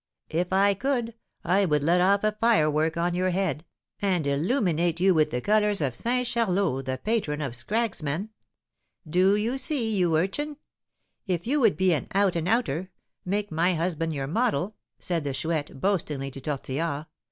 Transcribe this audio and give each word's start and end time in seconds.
If 0.31 0.51
I 0.51 0.73
could, 0.73 1.13
I 1.43 1.65
would 1.65 1.83
let 1.83 2.01
off 2.01 2.23
a 2.23 2.31
firework 2.31 2.97
on 2.97 3.13
your 3.13 3.29
head, 3.29 3.65
and 4.01 4.25
illuminate 4.25 4.99
you 4.99 5.13
with 5.13 5.29
the 5.29 5.41
colours 5.41 5.79
of 5.79 5.93
Saint 5.93 6.25
Charlot, 6.27 6.85
the 6.85 6.97
patron 6.97 7.39
of 7.39 7.53
'scragsmen.' 7.53 8.29
Do 9.07 9.35
you 9.35 9.59
see, 9.59 9.95
you 9.95 10.15
urchin? 10.15 10.57
If 11.27 11.45
you 11.45 11.59
would 11.59 11.77
be 11.77 11.93
an 11.93 12.07
'out 12.15 12.35
and 12.35 12.47
outer,' 12.47 12.89
make 13.25 13.51
my 13.51 13.75
husband 13.75 14.11
your 14.13 14.25
model," 14.25 14.75
said 14.97 15.23
the 15.23 15.35
Chouette, 15.35 15.79
boastingly 15.79 16.31
to 16.31 16.41
Tortillard. 16.41 17.05